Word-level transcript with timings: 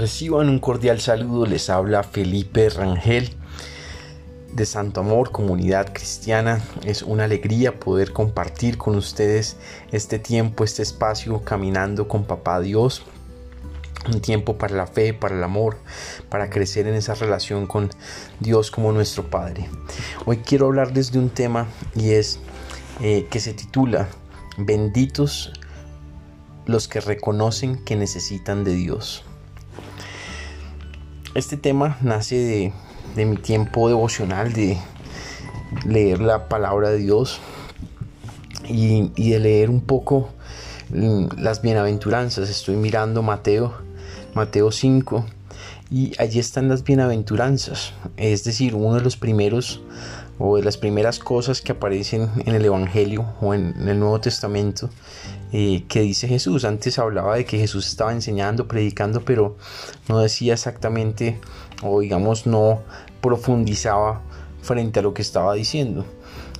Reciban 0.00 0.48
un 0.48 0.60
cordial 0.60 0.98
saludo, 0.98 1.44
les 1.44 1.68
habla 1.68 2.02
Felipe 2.02 2.70
Rangel 2.70 3.34
de 4.50 4.64
Santo 4.64 5.00
Amor, 5.00 5.30
comunidad 5.30 5.92
cristiana. 5.92 6.62
Es 6.86 7.02
una 7.02 7.24
alegría 7.24 7.78
poder 7.78 8.14
compartir 8.14 8.78
con 8.78 8.96
ustedes 8.96 9.58
este 9.92 10.18
tiempo, 10.18 10.64
este 10.64 10.82
espacio 10.82 11.44
caminando 11.44 12.08
con 12.08 12.24
Papá 12.24 12.60
Dios. 12.60 13.02
Un 14.10 14.22
tiempo 14.22 14.56
para 14.56 14.74
la 14.74 14.86
fe, 14.86 15.12
para 15.12 15.36
el 15.36 15.44
amor, 15.44 15.76
para 16.30 16.48
crecer 16.48 16.86
en 16.86 16.94
esa 16.94 17.14
relación 17.14 17.66
con 17.66 17.90
Dios 18.40 18.70
como 18.70 18.92
nuestro 18.92 19.28
Padre. 19.28 19.68
Hoy 20.24 20.38
quiero 20.38 20.68
hablarles 20.68 21.12
de 21.12 21.18
un 21.18 21.28
tema 21.28 21.66
y 21.94 22.12
es 22.12 22.38
eh, 23.02 23.26
que 23.30 23.38
se 23.38 23.52
titula 23.52 24.08
Benditos 24.56 25.52
los 26.64 26.88
que 26.88 27.02
reconocen 27.02 27.84
que 27.84 27.96
necesitan 27.96 28.64
de 28.64 28.72
Dios. 28.72 29.26
Este 31.32 31.56
tema 31.56 31.96
nace 32.02 32.72
de, 33.14 33.24
mi 33.24 33.36
tiempo 33.36 33.88
devocional, 33.88 34.52
de 34.52 34.76
leer 35.86 36.20
la 36.20 36.48
palabra 36.48 36.90
de 36.90 36.98
Dios 36.98 37.38
y, 38.68 39.30
de 39.30 39.38
leer 39.38 39.70
un 39.70 39.80
poco 39.80 40.30
las 40.90 41.62
bienaventuranzas. 41.62 42.50
Estoy 42.50 42.74
mirando 42.74 43.22
Mateo, 43.22 43.74
Mateo 44.34 44.72
5 44.72 45.24
y 45.90 46.12
allí 46.18 46.38
están 46.38 46.68
las 46.68 46.84
bienaventuranzas. 46.84 47.92
Es 48.16 48.44
decir, 48.44 48.74
uno 48.74 48.94
de 48.94 49.00
los 49.00 49.16
primeros 49.16 49.80
o 50.38 50.56
de 50.56 50.62
las 50.62 50.78
primeras 50.78 51.18
cosas 51.18 51.60
que 51.60 51.72
aparecen 51.72 52.30
en 52.46 52.54
el 52.54 52.64
Evangelio 52.64 53.26
o 53.40 53.52
en, 53.52 53.74
el 53.86 53.98
Nuevo 53.98 54.20
Testamento 54.20 54.88
eh, 55.52 55.84
que 55.88 56.00
dice 56.00 56.28
Jesús. 56.28 56.64
Antes 56.64 56.98
hablaba 56.98 57.36
de 57.36 57.44
que 57.44 57.58
Jesús 57.58 57.86
estaba 57.88 58.12
enseñando, 58.12 58.66
predicando, 58.66 59.22
pero 59.24 59.56
no 60.08 60.20
decía 60.20 60.54
exactamente 60.54 61.38
o 61.82 62.00
digamos 62.00 62.46
no 62.46 62.80
profundizaba 63.20 64.22
frente 64.62 65.00
a 65.00 65.02
lo 65.02 65.12
que 65.12 65.22
estaba 65.22 65.54
diciendo 65.54 66.06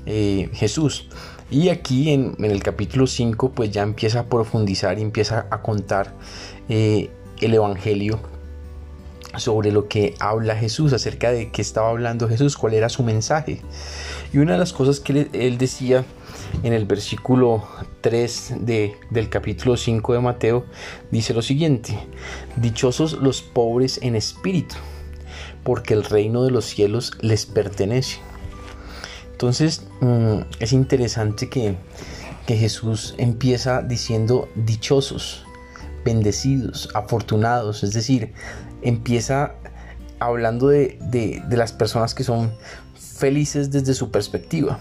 eh, 0.06 0.50
Jesús. 0.52 1.08
Y 1.50 1.68
aquí 1.68 2.10
en, 2.10 2.36
el 2.44 2.62
capítulo 2.62 3.06
5 3.06 3.52
pues 3.52 3.70
ya 3.70 3.82
empieza 3.82 4.20
a 4.20 4.26
profundizar 4.26 4.98
y 4.98 5.02
empieza 5.02 5.46
a 5.50 5.62
contar 5.62 6.14
eh, 6.68 7.10
el 7.40 7.54
Evangelio 7.54 8.20
sobre 9.36 9.72
lo 9.72 9.88
que 9.88 10.14
habla 10.18 10.56
Jesús, 10.56 10.92
acerca 10.92 11.30
de 11.30 11.50
qué 11.50 11.62
estaba 11.62 11.90
hablando 11.90 12.28
Jesús, 12.28 12.56
cuál 12.56 12.74
era 12.74 12.88
su 12.88 13.02
mensaje. 13.02 13.60
Y 14.32 14.38
una 14.38 14.52
de 14.52 14.58
las 14.58 14.72
cosas 14.72 15.00
que 15.00 15.28
él 15.32 15.58
decía 15.58 16.04
en 16.62 16.72
el 16.72 16.84
versículo 16.84 17.64
3 18.00 18.54
de, 18.60 18.96
del 19.10 19.28
capítulo 19.28 19.76
5 19.76 20.14
de 20.14 20.20
Mateo, 20.20 20.66
dice 21.10 21.34
lo 21.34 21.42
siguiente, 21.42 21.98
dichosos 22.56 23.14
los 23.14 23.42
pobres 23.42 23.98
en 24.02 24.16
espíritu, 24.16 24.76
porque 25.62 25.94
el 25.94 26.04
reino 26.04 26.42
de 26.44 26.50
los 26.50 26.64
cielos 26.64 27.12
les 27.20 27.46
pertenece. 27.46 28.18
Entonces 29.32 29.86
mm, 30.00 30.40
es 30.58 30.72
interesante 30.72 31.48
que, 31.48 31.76
que 32.46 32.56
Jesús 32.56 33.14
empieza 33.16 33.82
diciendo 33.82 34.48
dichosos, 34.54 35.44
bendecidos, 36.04 36.88
afortunados, 36.94 37.82
es 37.82 37.92
decir, 37.92 38.32
empieza 38.82 39.54
hablando 40.18 40.68
de, 40.68 41.42
las 41.50 41.72
personas 41.72 42.14
que 42.14 42.24
son 42.24 42.52
felices 42.94 43.70
desde 43.70 43.92
su 43.92 44.10
perspectiva 44.10 44.80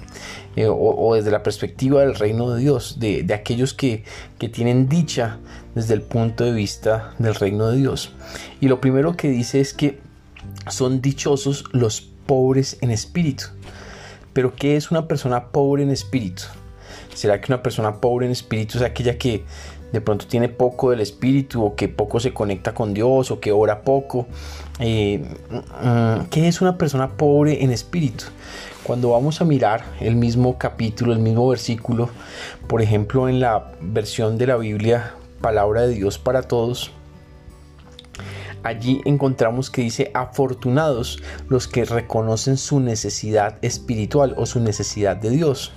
eh, 0.56 0.68
o, 0.70 1.16
desde 1.16 1.30
la 1.30 1.44
perspectiva 1.44 2.02
del 2.02 2.16
reino 2.16 2.52
de 2.52 2.62
Dios, 2.62 2.98
de, 3.00 3.26
aquellos 3.34 3.74
que, 3.74 4.04
que, 4.38 4.50
tienen 4.50 4.88
dicha 4.88 5.40
desde 5.76 5.94
el 5.94 6.02
punto 6.02 6.44
de 6.44 6.52
vista 6.52 7.14
del 7.20 7.36
reino 7.36 7.70
de 7.70 7.78
Dios. 7.78 8.14
Y 8.62 8.68
lo 8.68 8.80
primero 8.80 9.16
que 9.16 9.30
dice 9.30 9.60
es 9.60 9.74
que 9.74 10.00
son 10.68 11.02
dichosos 11.02 11.66
los 11.72 12.02
pobres 12.02 12.78
en 12.82 12.92
espíritu. 12.92 13.46
Pero 14.34 14.56
¿qué 14.56 14.76
es 14.76 14.92
una 14.92 15.08
persona 15.08 15.48
pobre 15.48 15.84
en 15.84 15.90
espíritu? 15.90 16.44
¿Será 17.14 17.42
que 17.42 17.52
una 17.52 17.64
persona 17.64 18.00
pobre 18.00 18.26
en 18.26 18.32
espíritu 18.32 18.78
es 18.78 18.84
aquella 18.84 19.18
que 19.18 19.44
de 19.92 20.02
pronto 20.02 20.28
tiene 20.28 20.50
poco 20.50 20.92
del 20.92 21.02
espíritu 21.02 21.64
o 21.64 21.76
que 21.76 21.88
poco 21.88 22.20
se 22.20 22.34
conecta 22.34 22.74
con 22.74 22.94
Dios 22.94 23.32
o 23.32 23.40
que 23.40 23.52
ora 23.52 23.82
poco. 23.82 24.28
Eh, 24.80 25.24
mm, 25.50 26.26
¿Qué 26.30 26.48
es 26.48 26.62
una 26.62 26.78
persona 26.78 27.10
pobre 27.10 27.64
en 27.64 27.72
espíritu? 27.72 28.26
Cuando 28.84 29.12
vamos 29.12 29.42
a 29.42 29.46
mirar 29.46 29.84
el 30.00 30.16
mismo 30.16 30.58
capítulo, 30.58 31.14
el 31.14 31.20
mismo 31.20 31.48
versículo, 31.48 32.10
por 32.68 32.82
ejemplo 32.82 33.30
en 33.30 33.40
la 33.40 33.72
versión 33.82 34.38
de 34.38 34.48
la 34.48 34.58
Biblia, 34.58 35.14
Palabra 35.42 35.84
de 35.84 35.96
Dios 35.96 36.18
para 36.18 36.42
Todos, 36.42 36.92
allí 38.64 39.02
encontramos 39.06 39.70
que 39.70 39.82
dice 39.82 40.12
afortunados 40.14 41.22
los 41.48 41.68
que 41.68 41.86
reconocen 41.86 42.58
su 42.58 42.80
necesidad 42.80 43.58
espiritual 43.62 44.34
o 44.38 44.46
su 44.46 44.60
necesidad 44.60 45.16
de 45.16 45.30
Dios 45.30 45.72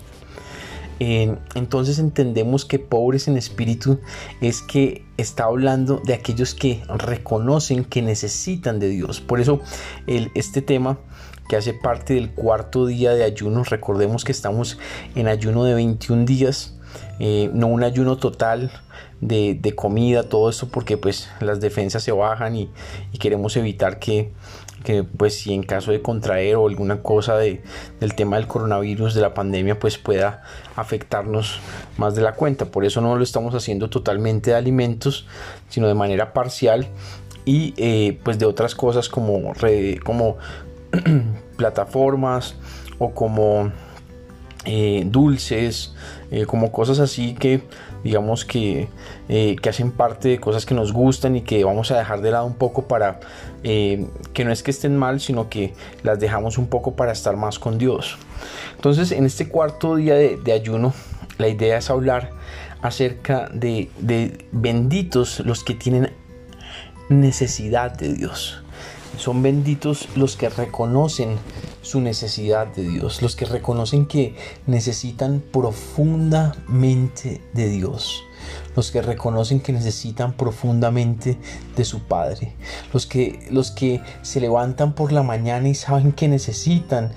entonces 1.55 1.99
entendemos 1.99 2.65
que 2.65 2.79
pobres 2.79 3.27
en 3.27 3.37
espíritu 3.37 3.99
es 4.41 4.63
que 4.63 5.05
está 5.17 5.45
hablando 5.45 6.01
de 6.05 6.15
aquellos 6.15 6.55
que 6.55 6.83
reconocen 6.89 7.85
que 7.85 8.03
necesitan 8.03 8.79
de 8.79 8.89
Dios. 8.89 9.21
Por 9.21 9.41
eso 9.41 9.61
este 10.07 10.63
tema 10.63 10.99
que 11.49 11.57
hace 11.57 11.75
parte 11.75 12.15
del 12.15 12.31
cuarto 12.31 12.87
día 12.87 13.15
de 13.15 13.25
ayuno, 13.25 13.65
recordemos 13.65 14.25
que 14.25 14.33
estamos 14.33 14.79
en 15.15 15.29
ayuno 15.29 15.65
de 15.65 15.75
21 15.75 16.25
días, 16.25 16.75
eh, 17.19 17.51
no 17.53 17.67
un 17.67 17.83
ayuno 17.83 18.17
total 18.17 18.71
de, 19.23 19.73
comida, 19.75 20.25
todo 20.25 20.51
esto 20.51 20.69
porque 20.69 20.99
pues 20.99 21.31
las 21.41 21.61
defensas 21.61 22.03
se 22.03 22.13
bajan 22.13 22.57
y 22.57 22.69
queremos 23.19 23.57
evitar 23.57 23.99
que 23.99 24.33
que 24.83 25.05
pues 25.05 25.39
si 25.39 25.55
en 25.55 25.63
caso 25.63 25.93
de 25.93 26.03
contraer 26.03 26.57
o 26.57 26.69
alguna 26.69 27.03
cosa 27.03 27.37
de, 27.37 27.63
del 28.01 28.15
tema 28.15 28.37
del 28.37 28.47
coronavirus, 28.47 29.15
de 29.15 29.21
la 29.21 29.35
pandemia, 29.35 29.79
pues 29.79 29.99
pueda 29.99 30.43
afectarnos 30.77 31.61
más 31.97 32.15
de 32.15 32.23
la 32.23 32.33
cuenta. 32.35 32.67
Por 32.67 32.85
eso 32.85 33.01
no 33.01 33.17
lo 33.17 33.23
estamos 33.23 33.55
haciendo 33.55 33.89
totalmente 33.91 34.51
de 34.51 34.57
alimentos, 34.57 35.27
sino 35.69 35.89
de 35.89 35.95
manera 35.95 36.33
parcial 36.33 36.89
y 37.45 37.75
eh, 37.77 38.19
pues 38.23 38.39
de 38.39 38.47
otras 38.47 38.75
cosas 38.75 39.09
como, 39.09 39.53
como 40.05 40.37
plataformas 41.57 42.57
o 42.99 43.13
como 43.13 43.73
eh, 44.65 45.05
dulces, 45.07 45.95
eh, 46.31 46.47
como 46.47 46.71
cosas 46.73 46.99
así 46.99 47.35
que 47.35 47.63
digamos 48.05 48.45
que, 48.45 48.89
eh, 49.29 49.57
que, 49.61 49.69
hacen 49.69 49.93
parte 49.93 50.29
de 50.29 50.39
cosas 50.39 50.67
que 50.67 50.75
nos 50.75 50.93
gustan 50.93 51.37
y 51.37 51.43
que 51.43 51.65
vamos 51.65 51.91
a 51.91 51.99
dejar 51.99 52.21
de 52.21 52.31
lado 52.31 52.47
un 52.47 52.55
poco 52.55 52.83
para 52.89 53.21
que 53.63 54.45
no 54.45 54.51
es 54.51 54.63
que 54.65 54.73
estén 54.73 54.97
mal, 54.97 55.21
sino 55.21 55.49
que 55.49 55.73
las 56.03 56.19
dejamos 56.19 56.59
un 56.59 56.67
poco 56.67 56.97
para 56.97 57.13
estar 57.13 57.37
más 57.37 57.59
con 57.59 57.79
Dios. 57.79 58.19
Entonces 58.75 59.13
en 59.13 59.25
este 59.25 59.49
cuarto 59.49 59.97
día 59.97 60.15
de, 60.15 60.37
de 60.37 60.53
ayuno, 60.53 60.93
la 61.39 61.49
idea 61.49 61.79
es 61.79 61.91
hablar 61.91 62.31
acerca 62.83 63.49
de, 63.53 63.89
de 63.99 64.47
benditos 64.51 65.41
los 65.41 65.63
que 65.63 65.75
tienen 65.75 66.11
necesidad 67.09 67.93
de 67.97 68.13
Dios. 68.15 68.62
Son 69.19 69.43
benditos 69.43 70.09
los 70.17 70.37
que 70.37 70.49
reconocen 70.49 71.37
su 71.83 72.01
necesidad 72.01 72.69
de 72.69 72.89
Dios, 72.89 73.23
los 73.23 73.37
que 73.37 73.45
reconocen 73.45 74.07
que 74.07 74.37
necesitan 74.67 75.43
profundamente 75.53 77.43
de 77.53 77.69
Dios, 77.69 78.25
los 78.77 78.91
que 78.91 79.03
reconocen 79.03 79.61
que 79.61 79.73
necesitan 79.73 80.33
profundamente 80.33 81.39
de 81.77 81.85
su 81.85 82.01
Padre, 82.01 82.55
los 82.93 83.07
que, 83.07 83.47
los 83.51 83.71
que 83.71 84.01
se 84.23 84.41
levantan 84.41 84.95
por 84.95 85.13
la 85.13 85.23
mañana 85.23 85.69
y 85.69 85.75
saben 85.75 86.13
que 86.13 86.29
necesitan 86.29 87.13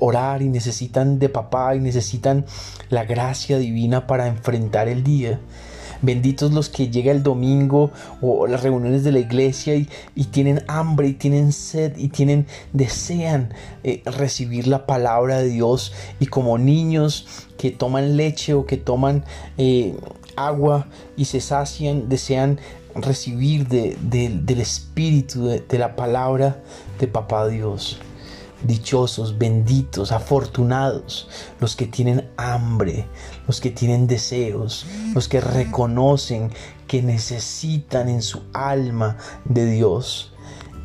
orar 0.00 0.42
y 0.42 0.48
necesitan 0.48 1.18
de 1.18 1.28
papá 1.28 1.74
y 1.74 1.80
necesitan 1.80 2.46
la 2.88 3.04
gracia 3.04 3.58
divina 3.58 4.06
para 4.06 4.26
enfrentar 4.26 4.88
el 4.88 5.02
día 5.04 5.40
Benditos 6.02 6.52
los 6.52 6.68
que 6.68 6.88
llega 6.88 7.12
el 7.12 7.22
domingo 7.22 7.90
o 8.20 8.46
las 8.46 8.62
reuniones 8.62 9.04
de 9.04 9.12
la 9.12 9.18
iglesia 9.18 9.74
y, 9.76 9.88
tienen 10.30 10.62
hambre 10.68 11.08
y 11.08 11.14
tienen 11.14 11.52
sed 11.52 11.96
y 11.96 12.08
tienen, 12.08 12.46
desean 12.72 13.52
eh, 13.82 14.02
recibir 14.04 14.66
la 14.66 14.86
palabra 14.86 15.38
de 15.38 15.48
Dios 15.48 15.92
y 16.20 16.26
como 16.26 16.56
niños 16.58 17.26
que 17.58 17.70
toman 17.70 18.16
leche 18.16 18.54
o 18.54 18.66
que 18.66 18.76
toman 18.76 19.24
eh, 19.58 19.96
agua 20.36 20.86
y 21.16 21.26
se 21.26 21.40
sacian, 21.40 22.08
desean 22.08 22.58
recibir 22.94 23.68
del 23.68 24.60
Espíritu, 24.60 25.46
de 25.46 25.78
la 25.78 25.96
palabra 25.96 26.62
de 26.98 27.06
Papá 27.06 27.48
Dios. 27.48 27.98
Dichosos, 28.62 29.38
benditos, 29.38 30.12
afortunados, 30.12 31.28
los 31.60 31.76
que 31.76 31.86
tienen 31.86 32.28
hambre, 32.36 33.06
los 33.46 33.60
que 33.60 33.70
tienen 33.70 34.06
deseos, 34.06 34.86
los 35.14 35.28
que 35.28 35.40
reconocen 35.40 36.52
que 36.86 37.02
necesitan 37.02 38.08
en 38.08 38.20
su 38.20 38.42
alma 38.52 39.16
de 39.44 39.64
Dios. 39.64 40.32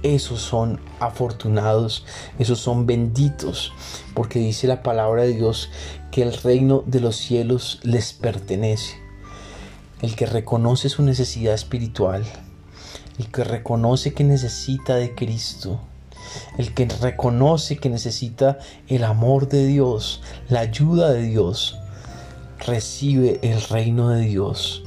Esos 0.03 0.39
son 0.39 0.79
afortunados, 0.99 2.05
esos 2.37 2.59
son 2.59 2.85
benditos, 2.85 3.73
porque 4.13 4.39
dice 4.39 4.67
la 4.67 4.83
palabra 4.83 5.23
de 5.23 5.33
Dios 5.33 5.71
que 6.11 6.21
el 6.21 6.31
reino 6.31 6.83
de 6.85 6.99
los 6.99 7.15
cielos 7.15 7.79
les 7.83 8.13
pertenece. 8.13 8.97
El 10.01 10.15
que 10.15 10.27
reconoce 10.27 10.89
su 10.89 11.01
necesidad 11.01 11.55
espiritual, 11.55 12.23
el 13.17 13.31
que 13.31 13.43
reconoce 13.43 14.13
que 14.13 14.23
necesita 14.23 14.95
de 14.95 15.15
Cristo, 15.15 15.81
el 16.57 16.73
que 16.73 16.85
reconoce 16.85 17.77
que 17.77 17.89
necesita 17.89 18.59
el 18.87 19.03
amor 19.03 19.47
de 19.47 19.65
Dios, 19.65 20.21
la 20.49 20.61
ayuda 20.61 21.11
de 21.11 21.23
Dios, 21.23 21.77
recibe 22.65 23.39
el 23.41 23.61
reino 23.61 24.09
de 24.09 24.25
Dios, 24.25 24.83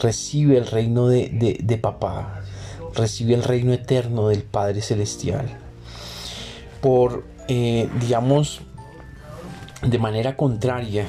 recibe 0.00 0.56
el 0.56 0.66
reino 0.66 1.08
de, 1.08 1.78
papá, 1.80 2.42
recibe 2.94 3.34
el 3.34 3.44
reino 3.44 3.72
eterno 3.72 4.28
del 4.28 4.42
Padre 4.42 4.82
Celestial. 4.82 5.46
Por, 6.80 7.24
eh, 7.48 7.88
digamos, 8.00 8.60
de 9.82 9.98
manera 9.98 10.36
contraria, 10.36 11.06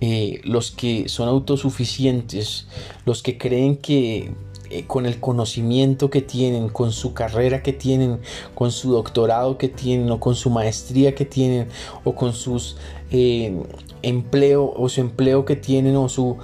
eh, 0.00 0.40
los 0.44 0.70
que 0.70 1.08
son 1.08 1.28
autosuficientes, 1.28 2.66
los 3.04 3.22
que 3.22 3.38
creen 3.38 3.76
que 3.76 4.32
eh, 4.72 4.84
con 4.86 5.06
el 5.06 5.20
conocimiento 5.20 6.10
que 6.10 6.22
tienen, 6.22 6.68
con 6.68 6.92
su 6.92 7.12
carrera 7.14 7.62
que 7.62 7.72
tienen, 7.72 8.20
con 8.54 8.72
su 8.72 8.92
doctorado 8.92 9.58
que 9.58 9.68
tienen, 9.68 10.10
o 10.10 10.18
con 10.18 10.34
su 10.34 10.50
maestría 10.50 11.14
que 11.14 11.24
tienen, 11.24 11.68
o 12.04 12.14
con 12.14 12.32
sus 12.32 12.76
eh, 13.10 13.54
empleo 14.00 14.72
o 14.74 14.88
su 14.88 15.02
empleo 15.02 15.44
que 15.44 15.54
tienen 15.54 15.94
o 15.96 16.08
su 16.08 16.38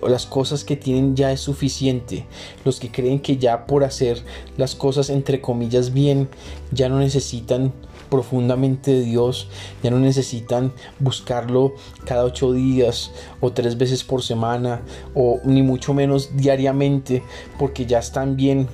o 0.00 0.08
las 0.08 0.24
cosas 0.24 0.64
que 0.64 0.76
tienen 0.76 1.16
ya 1.16 1.32
es 1.32 1.40
suficiente. 1.40 2.24
Los 2.64 2.78
que 2.78 2.90
creen 2.90 3.18
que 3.20 3.36
ya 3.36 3.66
por 3.66 3.84
hacer 3.84 4.22
las 4.56 4.74
cosas 4.74 5.10
entre 5.10 5.40
comillas 5.40 5.92
bien 5.92 6.28
ya 6.70 6.88
no 6.88 6.98
necesitan 7.00 7.72
profundamente 8.10 8.92
de 8.92 9.02
Dios, 9.02 9.48
ya 9.82 9.90
no 9.90 9.98
necesitan 9.98 10.72
buscarlo 10.98 11.74
cada 12.04 12.24
ocho 12.24 12.52
días 12.52 13.12
o 13.40 13.52
tres 13.52 13.78
veces 13.78 14.04
por 14.04 14.22
semana 14.22 14.82
o 15.14 15.40
ni 15.44 15.62
mucho 15.62 15.94
menos 15.94 16.36
diariamente 16.36 17.22
porque 17.58 17.86
ya 17.86 17.98
están 17.98 18.36
bien 18.36 18.68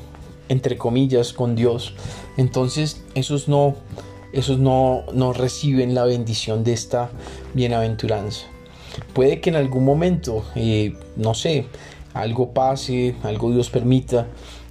entre 0.49 0.77
comillas 0.77 1.33
con 1.33 1.55
Dios. 1.55 1.95
Entonces 2.37 3.05
esos 3.15 3.49
no, 3.49 3.77
esos 4.33 4.59
no, 4.59 5.03
no 5.13 5.33
reciben 5.33 5.95
la 5.95 6.05
bendición 6.05 6.65
de 6.65 6.73
esta 6.73 7.11
bienaventuranza. 7.55 8.47
Puede 9.13 9.41
que 9.41 9.51
en 9.51 9.57
algún 9.57 9.85
momento, 9.85 10.45
eh, 10.55 10.97
no 11.17 11.35
sé, 11.35 11.67
algo 12.13 12.53
pase, 12.53 13.17
algo 13.25 13.51
Dios 13.51 13.71
permita 13.71 14.29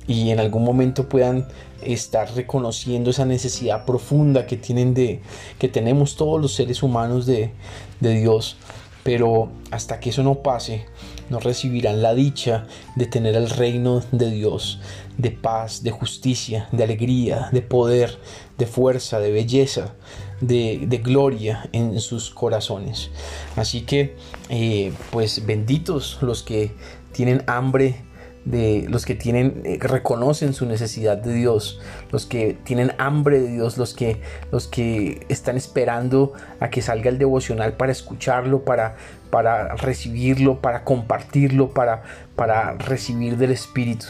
y 0.08 0.32
en 0.32 0.40
algún 0.40 0.64
momento 0.64 1.08
puedan 1.08 1.48
estar 1.82 2.34
reconociendo 2.36 3.10
esa 3.10 3.26
necesidad 3.26 3.86
profunda 3.86 4.46
que 4.46 4.58
tienen 4.58 4.94
de 4.94 5.22
que 5.60 5.68
tenemos 5.68 6.16
todos 6.16 6.42
los 6.42 6.54
seres 6.54 6.84
humanos 6.84 7.26
de, 7.26 7.52
Dios. 8.00 8.58
Pero 9.04 9.50
hasta 9.72 10.00
que 10.00 10.12
eso 10.12 10.24
no 10.24 10.36
pase 10.36 10.86
no 11.30 11.40
recibirán 11.40 12.02
la 12.02 12.14
dicha 12.14 12.68
de 12.96 13.06
tener 13.06 13.36
el 13.36 13.50
reino 13.50 14.02
de 14.12 14.30
Dios 14.30 14.80
de 15.18 15.32
paz 15.32 15.84
de 15.84 15.92
justicia 15.92 16.68
de 16.72 16.84
alegría 16.84 17.50
de 17.52 17.62
poder 17.62 18.18
de 18.58 18.66
fuerza 18.66 19.20
de 19.20 19.32
belleza 19.32 19.96
de, 20.42 20.84
de 20.86 20.98
gloria 20.98 21.70
en 21.72 22.00
sus 22.02 22.30
corazones. 22.30 23.10
Así 23.56 23.82
que 23.82 24.16
eh, 24.50 24.94
pues 25.12 25.46
benditos 25.46 26.18
los 26.22 26.44
que 26.44 26.74
tienen 27.14 27.44
hambre 27.48 28.04
de 28.46 28.86
los 28.90 29.06
que 29.06 29.16
tienen 29.16 29.62
eh, 29.64 29.78
reconocen 29.80 30.54
su 30.54 30.66
necesidad 30.66 31.18
de 31.18 31.34
Dios, 31.34 31.80
los 32.12 32.26
que 32.26 32.58
tienen 32.64 32.92
hambre 32.98 33.40
de 33.40 33.48
Dios, 33.50 33.78
los 33.78 33.94
que 33.94 34.22
los 34.52 34.68
que 34.68 35.26
están 35.30 35.56
esperando 35.56 36.34
a 36.60 36.70
que 36.70 36.82
salga 36.82 37.10
el 37.10 37.18
devocional 37.18 37.74
para 37.74 37.92
escucharlo, 37.92 38.66
para 38.66 38.96
para 39.30 39.76
recibirlo, 39.76 40.60
para 40.60 40.84
compartirlo, 40.84 41.70
para 41.70 42.04
para 42.36 42.74
recibir 42.74 43.38
del 43.38 43.52
Espíritu. 43.52 44.08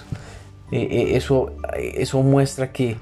Eh, 0.72 0.88
eh, 0.90 1.16
eso 1.16 1.56
eso 1.76 2.22
muestra 2.24 2.72
que 2.72 2.98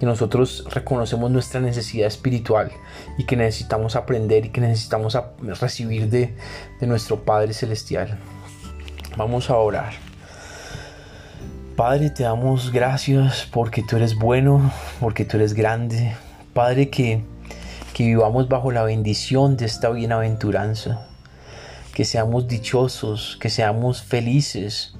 que 0.00 0.06
nosotros 0.06 0.66
reconocemos 0.68 1.30
nuestra 1.30 1.60
necesidad 1.60 2.08
espiritual 2.08 2.72
y 3.18 3.24
que 3.24 3.36
necesitamos 3.36 3.94
aprender 3.94 4.46
y 4.46 4.48
que 4.48 4.60
necesitamos 4.60 5.16
recibir 5.60 6.10
de, 6.10 6.34
de 6.80 6.86
nuestro 6.88 7.24
Padre 7.24 7.52
Celestial. 7.52 8.18
Vamos 9.16 9.48
a 9.48 9.56
orar. 9.58 10.11
Padre, 11.82 12.10
te 12.10 12.22
damos 12.22 12.70
gracias 12.70 13.48
porque 13.50 13.82
tú 13.82 13.96
eres 13.96 14.14
bueno, 14.14 14.70
porque 15.00 15.24
tú 15.24 15.36
eres 15.36 15.52
grande. 15.52 16.14
Padre, 16.54 16.90
que, 16.90 17.24
que 17.92 18.06
vivamos 18.06 18.48
bajo 18.48 18.70
la 18.70 18.84
bendición 18.84 19.56
de 19.56 19.64
esta 19.64 19.90
bienaventuranza. 19.90 21.08
Que 21.92 22.04
seamos 22.04 22.46
dichosos, 22.46 23.36
que 23.40 23.50
seamos 23.50 24.00
felices, 24.00 24.94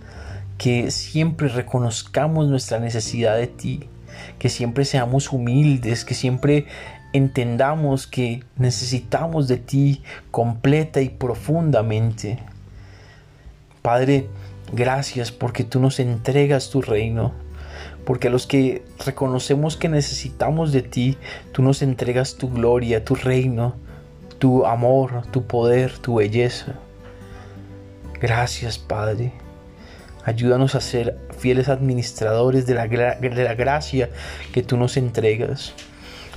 que 0.59 0.91
siempre 0.91 1.47
reconozcamos 1.47 2.49
nuestra 2.49 2.81
necesidad 2.81 3.37
de 3.37 3.47
ti, 3.47 3.85
que 4.41 4.49
siempre 4.49 4.85
seamos 4.85 5.31
humildes, 5.31 6.05
que 6.05 6.15
siempre 6.15 6.67
entendamos 7.13 8.09
que 8.09 8.43
necesitamos 8.57 9.47
de 9.47 9.59
ti 9.59 10.03
completa 10.33 11.01
y 11.01 11.11
profundamente. 11.11 12.41
Padre, 13.83 14.27
Gracias 14.73 15.31
porque 15.31 15.65
tú 15.65 15.81
nos 15.81 16.01
entregas 16.01 16.71
tu 16.71 16.81
reino. 16.81 17.33
Porque 18.07 18.29
a 18.29 18.31
los 18.31 18.47
que 18.47 18.83
reconocemos 19.05 19.77
que 19.77 19.89
necesitamos 19.89 20.73
de 20.73 20.83
ti, 20.83 21.19
tú 21.53 21.63
nos 21.63 21.83
entregas 21.83 22.37
tu 22.37 22.51
gloria, 22.51 23.05
tu 23.05 23.15
reino, 23.15 23.77
tu 24.39 24.67
amor, 24.67 25.27
tu 25.31 25.47
poder, 25.47 25.99
tu 25.99 26.17
belleza. 26.17 26.75
Gracias 28.21 28.79
Padre. 28.79 29.33
Ayúdanos 30.25 30.75
a 30.75 30.81
ser 30.81 31.19
fieles 31.39 31.69
administradores 31.69 32.67
de 32.67 32.75
la, 32.75 32.87
de 32.87 33.45
la 33.45 33.55
gracia 33.55 34.09
que 34.53 34.63
tú 34.63 34.77
nos 34.77 34.97
entregas. 34.97 35.75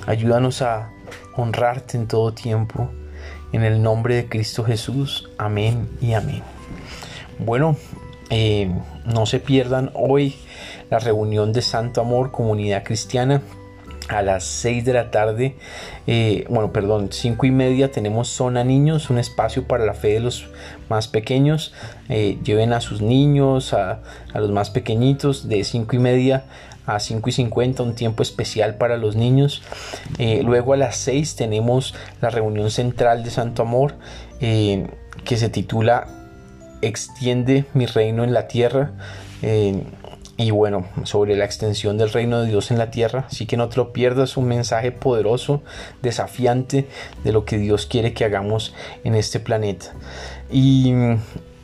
Ayúdanos 0.06 0.62
a 0.62 0.90
honrarte 1.34 1.96
en 1.96 2.06
todo 2.06 2.32
tiempo. 2.32 2.90
En 3.52 3.62
el 3.62 3.82
nombre 3.82 4.16
de 4.16 4.28
Cristo 4.28 4.62
Jesús. 4.62 5.30
Amén 5.38 5.88
y 6.00 6.12
amén. 6.12 6.42
Bueno, 7.38 7.76
eh, 8.30 8.70
no 9.04 9.26
se 9.26 9.38
pierdan 9.38 9.90
hoy 9.94 10.34
la 10.90 10.98
reunión 10.98 11.52
de 11.52 11.62
Santo 11.62 12.00
Amor, 12.00 12.30
Comunidad 12.30 12.84
Cristiana. 12.84 13.42
A 14.08 14.22
las 14.22 14.44
6 14.44 14.84
de 14.84 14.92
la 14.92 15.10
tarde, 15.10 15.56
eh, 16.06 16.44
bueno, 16.48 16.72
perdón, 16.72 17.08
5 17.10 17.44
y 17.44 17.50
media 17.50 17.90
tenemos 17.90 18.28
Zona 18.28 18.62
Niños, 18.62 19.10
un 19.10 19.18
espacio 19.18 19.66
para 19.66 19.84
la 19.84 19.94
fe 19.94 20.12
de 20.12 20.20
los 20.20 20.46
más 20.88 21.08
pequeños. 21.08 21.74
Eh, 22.08 22.38
lleven 22.44 22.72
a 22.72 22.80
sus 22.80 23.02
niños, 23.02 23.72
a, 23.72 24.02
los 24.32 24.52
más 24.52 24.70
pequeñitos, 24.70 25.48
de 25.48 25.64
5 25.64 25.96
y 25.96 25.98
media 25.98 26.44
a 26.86 27.00
5 27.00 27.30
y 27.30 27.32
50, 27.32 27.82
un 27.82 27.96
tiempo 27.96 28.22
especial 28.22 28.76
para 28.76 28.96
los 28.96 29.16
niños. 29.16 29.64
luego 30.18 30.74
a 30.74 30.76
las 30.76 30.98
6 30.98 31.34
tenemos 31.34 31.92
la 32.20 32.30
reunión 32.30 32.70
central 32.70 33.24
de 33.24 33.30
Santo 33.30 33.62
Amor 33.62 33.96
que 34.38 35.36
se 35.36 35.48
titula 35.48 36.06
extiende 36.86 37.64
mi 37.74 37.86
reino 37.86 38.24
en 38.24 38.32
la 38.32 38.48
tierra. 38.48 38.92
Eh, 39.42 39.82
y 40.38 40.50
bueno, 40.50 40.86
sobre 41.04 41.34
la 41.34 41.46
extensión 41.46 41.96
del 41.96 42.12
reino 42.12 42.42
de 42.42 42.48
Dios 42.48 42.70
en 42.70 42.78
la 42.78 42.90
tierra. 42.90 43.24
Así 43.28 43.46
que 43.46 43.56
no 43.56 43.68
te 43.68 43.76
lo 43.76 43.92
pierdas, 43.92 44.36
un 44.36 44.46
mensaje 44.46 44.92
poderoso, 44.92 45.62
desafiante 46.02 46.86
de 47.24 47.32
lo 47.32 47.44
que 47.46 47.56
Dios 47.56 47.86
quiere 47.86 48.12
que 48.12 48.24
hagamos 48.24 48.74
en 49.04 49.14
este 49.14 49.40
planeta. 49.40 49.94
Y 50.50 50.92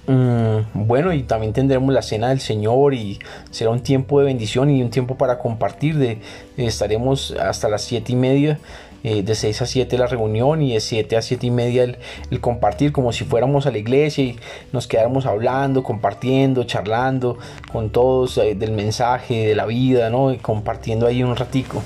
mm, 0.07 0.87
bueno, 0.87 1.12
y 1.12 1.23
también 1.25 1.52
tendremos 1.52 1.93
la 1.93 2.00
cena 2.00 2.31
del 2.31 2.41
Señor 2.41 2.95
y 2.95 3.19
será 3.50 3.71
un 3.71 3.83
tiempo 3.83 4.21
de 4.21 4.26
bendición 4.26 4.71
y 4.71 4.83
un 4.83 4.91
tiempo 4.91 5.19
para 5.19 5.38
compartir. 5.38 5.99
De, 5.99 6.19
estaremos 6.57 7.33
hasta 7.33 7.69
las 7.69 7.83
siete 7.83 8.12
y 8.12 8.17
media 8.17 8.59
eh, 9.04 9.23
de 9.23 9.35
6 9.35 9.62
a 9.62 9.66
7 9.66 9.99
la 9.99 10.06
reunión 10.06 10.62
y 10.62 10.75
de 10.75 10.80
7 10.80 11.16
a 11.16 11.23
7 11.23 11.47
y 11.47 11.50
media 11.50 11.85
el, 11.85 12.40
compartir 12.40 12.92
como 12.92 13.12
si 13.12 13.25
fuéramos 13.25 13.66
a 13.66 13.71
la 13.71 13.78
iglesia 13.78 14.25
y 14.25 14.38
nos 14.73 14.87
quedáramos 14.87 15.26
hablando, 15.26 15.82
compartiendo, 15.82 16.64
charlando 16.64 17.38
con 17.73 17.90
todos 17.90 18.38
eh, 18.38 18.54
del 18.54 18.73
mensaje, 18.73 19.47
de 19.47 19.54
la 19.54 19.66
vida, 19.66 20.11
¿no? 20.11 20.37
compartiendo 20.40 21.06
ahí 21.06 21.23
un 21.23 21.37
ratico. 21.37 21.82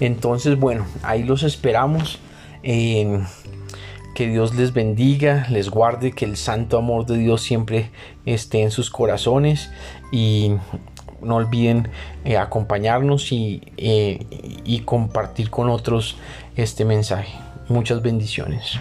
Entonces, 0.00 0.58
bueno, 0.58 0.86
ahí 1.02 1.22
los 1.22 1.42
esperamos. 1.42 2.18
que 2.62 4.28
Dios 4.28 4.54
les 4.54 4.72
bendiga, 4.72 5.46
les 5.50 5.68
guarde, 5.70 6.12
que 6.12 6.24
el 6.24 6.36
santo 6.36 6.78
amor 6.78 7.04
de 7.04 7.18
Dios 7.18 7.42
siempre 7.42 7.90
esté 8.26 8.62
en 8.62 8.70
sus 8.70 8.88
corazones 8.88 9.70
y 10.12 10.52
no 11.24 11.36
olviden 11.36 11.88
eh, 12.24 12.36
acompañarnos 12.36 13.28
eh, 13.32 14.26
y 14.64 14.80
compartir 14.80 15.50
con 15.50 15.70
otros 15.70 16.16
este 16.56 16.84
mensaje. 16.84 17.34
Muchas 17.68 18.02
bendiciones. 18.02 18.78